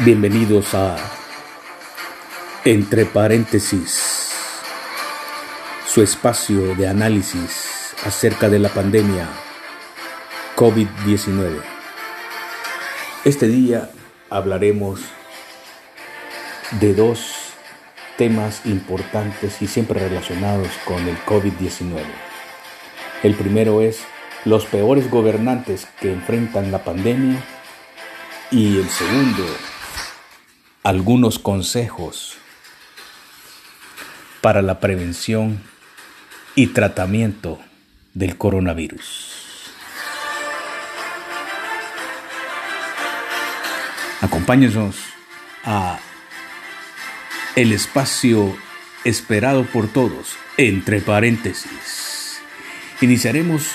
[0.00, 0.94] Bienvenidos a
[2.66, 4.30] Entre paréntesis,
[5.86, 9.26] su espacio de análisis acerca de la pandemia
[10.54, 11.62] COVID-19.
[13.24, 13.90] Este día
[14.28, 15.00] hablaremos
[16.72, 17.54] de dos
[18.18, 22.02] temas importantes y siempre relacionados con el COVID-19.
[23.22, 24.00] El primero es
[24.44, 27.42] los peores gobernantes que enfrentan la pandemia
[28.50, 29.42] y el segundo
[30.86, 32.36] algunos consejos
[34.40, 35.60] para la prevención
[36.54, 37.58] y tratamiento
[38.14, 39.32] del coronavirus.
[44.20, 44.94] Acompáñenos
[45.64, 45.98] a
[47.56, 48.56] el espacio
[49.02, 52.38] esperado por todos, entre paréntesis.
[53.00, 53.72] Iniciaremos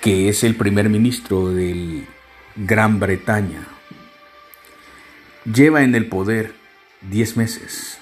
[0.00, 2.04] que es el primer ministro de
[2.54, 3.66] Gran Bretaña.
[5.44, 6.54] Lleva en el poder
[7.10, 7.98] 10 meses.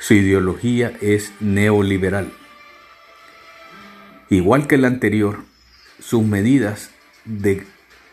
[0.00, 2.32] Su ideología es neoliberal.
[4.30, 5.44] Igual que el anterior,
[6.00, 6.90] sus medidas
[7.24, 7.64] de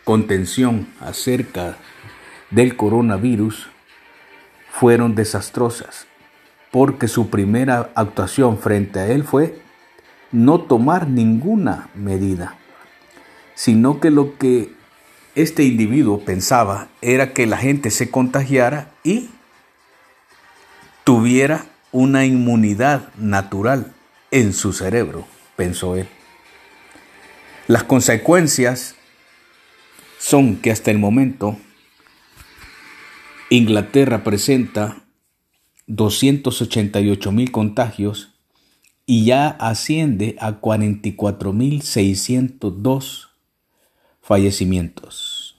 [0.04, 1.76] contención acerca
[2.50, 3.68] del coronavirus
[4.70, 6.06] fueron desastrosas
[6.72, 9.60] porque su primera actuación frente a él fue
[10.32, 12.56] no tomar ninguna medida,
[13.54, 14.72] sino que lo que
[15.34, 19.28] este individuo pensaba era que la gente se contagiara y
[21.04, 23.92] tuviera una inmunidad natural
[24.30, 26.08] en su cerebro, pensó él.
[27.66, 28.96] Las consecuencias
[30.18, 31.58] son que hasta el momento
[33.50, 35.01] Inglaterra presenta
[35.94, 38.30] 288 mil contagios
[39.04, 43.28] y ya asciende a 44.602
[44.22, 45.58] fallecimientos.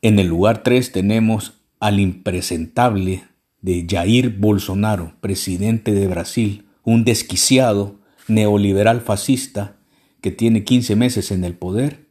[0.00, 3.24] En el lugar 3 tenemos al impresentable
[3.62, 7.98] de Jair Bolsonaro, presidente de Brasil, un desquiciado
[8.28, 9.74] neoliberal fascista
[10.20, 12.06] que tiene 15 meses en el poder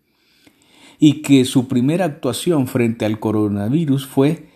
[0.99, 4.53] y que su primera actuación frente al coronavirus fue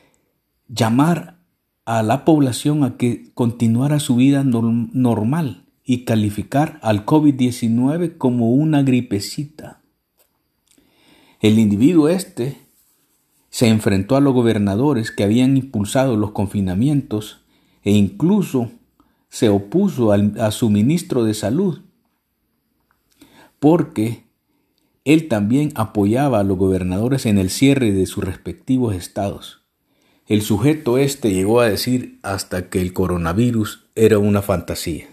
[0.69, 1.39] llamar
[1.85, 8.83] a la población a que continuara su vida normal y calificar al COVID-19 como una
[8.83, 9.81] gripecita.
[11.41, 12.57] El individuo este
[13.49, 17.43] se enfrentó a los gobernadores que habían impulsado los confinamientos
[17.81, 18.71] e incluso
[19.29, 21.81] se opuso a su ministro de salud
[23.59, 24.25] porque
[25.05, 29.58] él también apoyaba a los gobernadores en el cierre de sus respectivos estados.
[30.29, 35.07] El sujeto este llegó a decir hasta que el coronavirus era una fantasía.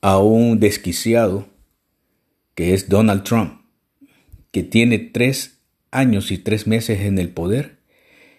[0.00, 1.48] a un desquiciado
[2.54, 3.60] que es Donald Trump,
[4.50, 5.60] que tiene tres
[5.90, 7.78] años y tres meses en el poder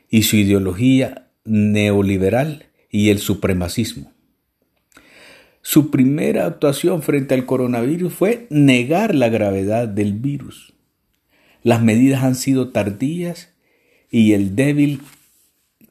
[0.09, 4.11] y su ideología neoliberal y el supremacismo.
[5.61, 10.73] Su primera actuación frente al coronavirus fue negar la gravedad del virus.
[11.61, 13.53] Las medidas han sido tardías
[14.09, 15.01] y el débil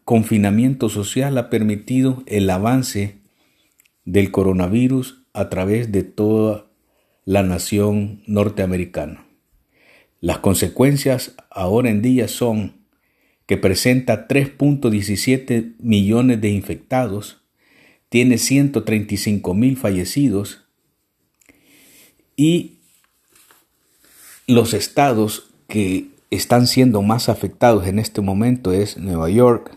[0.04, 3.18] confinamiento social ha permitido el avance
[4.04, 6.66] del coronavirus a través de toda
[7.24, 9.26] la nación norteamericana.
[10.20, 12.80] Las consecuencias ahora en día son
[13.46, 17.42] que presenta 3.17 millones de infectados,
[18.08, 20.64] tiene 135 mil fallecidos
[22.36, 22.78] y
[24.46, 29.76] los estados que están siendo más afectados en este momento es Nueva York,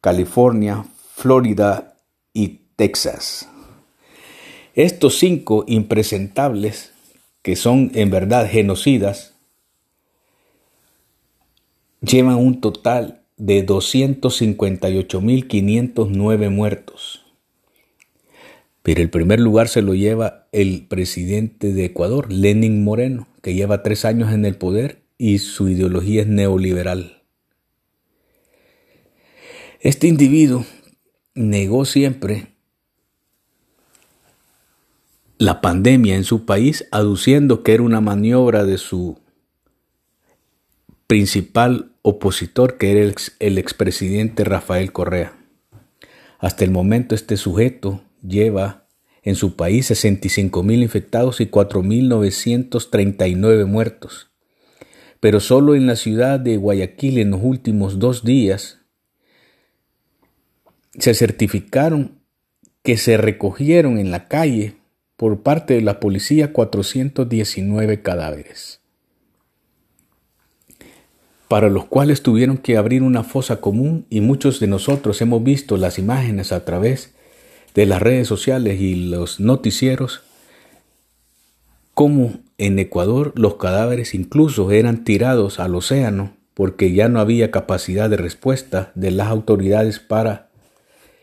[0.00, 0.84] California,
[1.14, 1.96] Florida
[2.32, 3.48] y Texas.
[4.74, 6.92] Estos cinco impresentables,
[7.42, 9.34] que son en verdad genocidas,
[12.00, 17.26] llevan un total de 258.509 muertos.
[18.82, 23.82] Pero el primer lugar se lo lleva el presidente de Ecuador, Lenin Moreno, que lleva
[23.82, 27.22] tres años en el poder y su ideología es neoliberal.
[29.80, 30.64] Este individuo
[31.34, 32.49] negó siempre
[35.40, 39.18] la pandemia en su país, aduciendo que era una maniobra de su
[41.06, 45.38] principal opositor, que era el, expresidente Rafael Correa.
[46.38, 48.86] Hasta el momento este sujeto lleva
[49.22, 54.28] en su país 65 mil infectados y 4.939 muertos.
[55.20, 58.82] Pero solo en la ciudad de Guayaquil en los últimos dos días
[60.98, 62.20] se certificaron
[62.82, 64.79] que se recogieron en la calle
[65.20, 68.80] por parte de la policía 419 cadáveres
[71.46, 75.76] para los cuales tuvieron que abrir una fosa común y muchos de nosotros hemos visto
[75.76, 77.12] las imágenes a través
[77.74, 80.22] de las redes sociales y los noticieros
[81.92, 88.08] cómo en Ecuador los cadáveres incluso eran tirados al océano porque ya no había capacidad
[88.08, 90.48] de respuesta de las autoridades para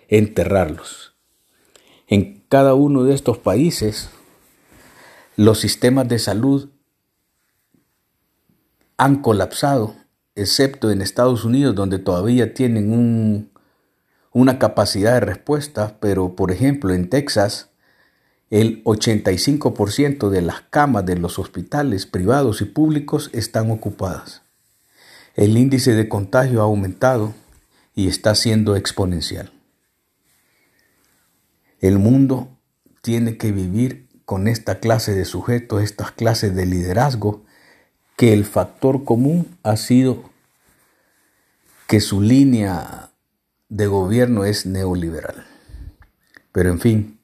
[0.08, 1.16] enterrarlos.
[2.08, 4.10] En cada uno de estos países
[5.36, 6.70] los sistemas de salud
[8.98, 9.96] han colapsado
[10.36, 13.52] excepto en Estados Unidos, donde todavía tienen
[14.32, 17.70] una capacidad de respuesta, pero por ejemplo en Texas,
[18.50, 24.44] el 85% de las camas de los hospitales privados y públicos están ocupadas.
[25.36, 27.34] El índice de contagio ha aumentado
[27.94, 29.52] y está siendo exponencial.
[31.80, 32.50] El mundo
[33.02, 37.46] tiene que vivir con esta clase de sujetos, estas clases de liderazgo
[38.18, 40.30] que el factor común ha sido
[41.88, 43.12] que su línea
[43.70, 45.46] de gobierno es neoliberal.
[46.52, 47.20] Pero en fin,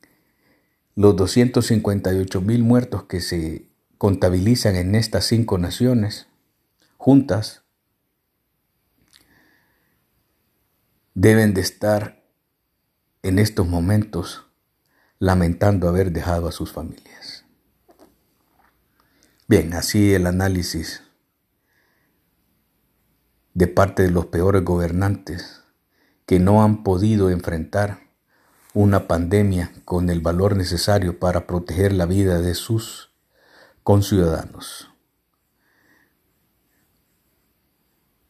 [0.95, 3.67] los 258 mil muertos que se
[3.97, 6.27] contabilizan en estas cinco naciones
[6.97, 7.63] juntas
[11.13, 12.22] deben de estar
[13.23, 14.45] en estos momentos
[15.17, 17.45] lamentando haber dejado a sus familias.
[19.47, 21.03] Bien, así el análisis
[23.53, 25.63] de parte de los peores gobernantes
[26.25, 28.01] que no han podido enfrentar
[28.73, 33.11] una pandemia con el valor necesario para proteger la vida de sus
[33.83, 34.89] conciudadanos.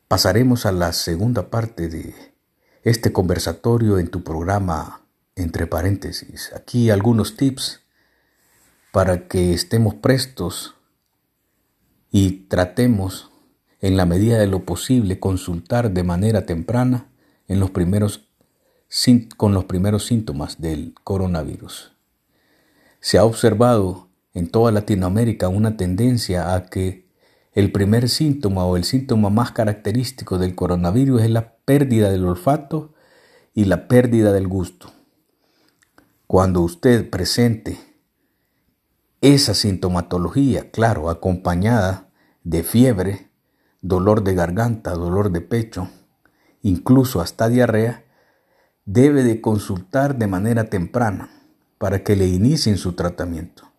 [0.08, 2.33] Pasaremos a la segunda parte de
[2.84, 5.02] este conversatorio en tu programa
[5.36, 6.52] entre paréntesis.
[6.56, 7.82] Aquí algunos tips
[8.92, 10.76] para que estemos prestos
[12.12, 13.32] y tratemos
[13.80, 17.08] en la medida de lo posible consultar de manera temprana
[17.48, 18.28] en los primeros,
[19.38, 21.94] con los primeros síntomas del coronavirus.
[23.00, 27.03] Se ha observado en toda Latinoamérica una tendencia a que
[27.54, 32.94] el primer síntoma o el síntoma más característico del coronavirus es la pérdida del olfato
[33.54, 34.92] y la pérdida del gusto.
[36.26, 37.78] Cuando usted presente
[39.22, 42.10] esa sintomatología, claro, acompañada
[42.44, 43.30] de fiebre,
[43.82, 45.90] dolor de garganta, dolor de pecho,
[46.64, 48.04] incluso hasta diarrea,
[48.86, 51.30] debe de consultar de manera temprana
[51.78, 53.72] para que le inicien su tratamiento.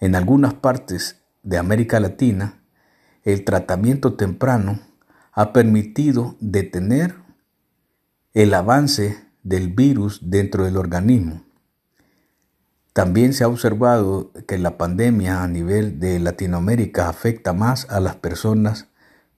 [0.00, 2.61] En algunas partes de América Latina,
[3.24, 4.80] el tratamiento temprano
[5.32, 7.14] ha permitido detener
[8.34, 11.42] el avance del virus dentro del organismo
[12.92, 18.16] también se ha observado que la pandemia a nivel de Latinoamérica afecta más a las
[18.16, 18.88] personas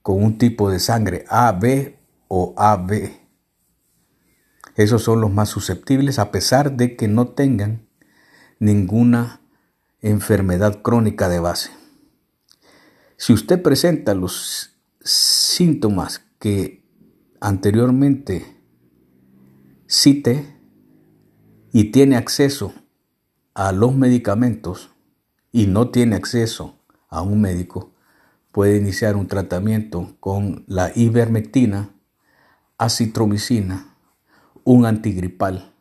[0.03, 1.95] con un tipo de sangre AB
[2.27, 3.13] o AB.
[4.75, 7.87] Esos son los más susceptibles a pesar de que no tengan
[8.59, 9.41] ninguna
[10.01, 11.71] enfermedad crónica de base.
[13.17, 16.85] Si usted presenta los síntomas que
[17.41, 18.45] anteriormente
[19.87, 20.59] cite
[21.73, 22.75] y tiene acceso
[23.55, 24.91] a los medicamentos
[25.53, 27.93] y no tiene acceso a un médico,
[28.51, 31.91] puede iniciar un tratamiento con la ivermectina,
[32.79, 33.97] acitromicina,
[34.65, 35.73] un antigripal,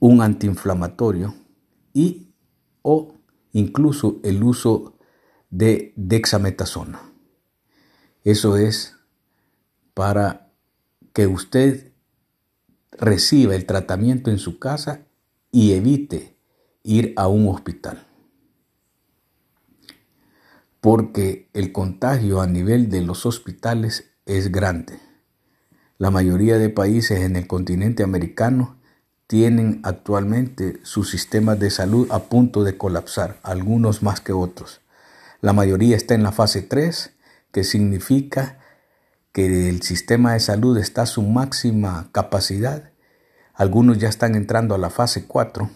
[0.00, 1.34] un antiinflamatorio
[1.92, 2.32] y
[2.82, 3.14] o
[3.52, 4.96] incluso el uso
[5.50, 7.02] de dexametasona.
[8.24, 8.96] Eso es
[9.94, 10.50] para
[11.12, 11.92] que usted
[12.92, 15.06] reciba el tratamiento en su casa
[15.50, 16.36] y evite
[16.82, 18.06] ir a un hospital.
[20.80, 24.98] Porque el contagio a nivel de los hospitales es grande.
[25.98, 28.78] La mayoría de países en el continente americano
[29.26, 34.80] tienen actualmente sus sistemas de salud a punto de colapsar, algunos más que otros.
[35.40, 37.14] La mayoría está en la fase 3,
[37.52, 38.58] que significa
[39.32, 42.90] que el sistema de salud está a su máxima capacidad.
[43.54, 45.70] Algunos ya están entrando a la fase 4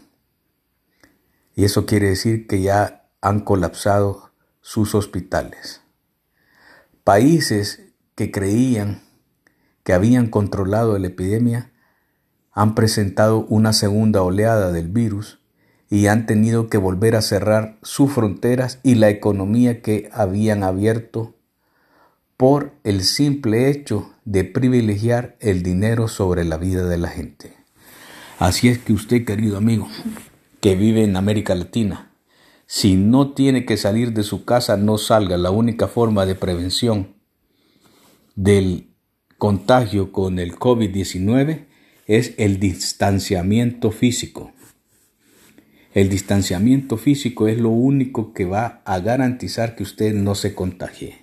[1.56, 5.82] y eso quiere decir que ya han colapsado sus hospitales.
[7.04, 9.02] Países que creían
[9.82, 11.72] que habían controlado la epidemia
[12.52, 15.40] han presentado una segunda oleada del virus
[15.90, 21.34] y han tenido que volver a cerrar sus fronteras y la economía que habían abierto
[22.36, 27.52] por el simple hecho de privilegiar el dinero sobre la vida de la gente.
[28.38, 29.88] Así es que usted, querido amigo,
[30.60, 32.10] que vive en América Latina,
[32.66, 35.36] si no tiene que salir de su casa, no salga.
[35.36, 37.14] La única forma de prevención
[38.34, 38.88] del
[39.38, 41.66] contagio con el COVID-19
[42.06, 44.43] es el distanciamiento físico.
[45.94, 51.18] El distanciamiento físico es lo único que va a garantizar que usted no se contagie.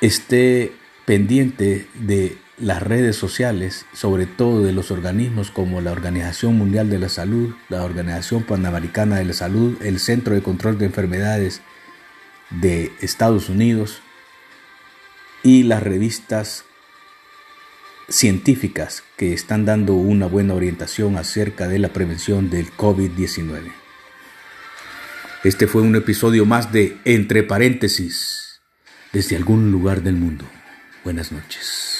[0.00, 0.72] Esté
[1.06, 7.00] pendiente de las redes sociales, sobre todo de los organismos como la Organización Mundial de
[7.00, 11.62] la Salud, la Organización Panamericana de la Salud, el Centro de Control de Enfermedades
[12.50, 14.02] de Estados Unidos
[15.42, 16.64] y las revistas
[18.08, 23.72] científicas que están dando una buena orientación acerca de la prevención del COVID-19.
[25.44, 28.60] Este fue un episodio más de Entre paréntesis,
[29.12, 30.44] desde algún lugar del mundo.
[31.04, 31.95] Buenas noches.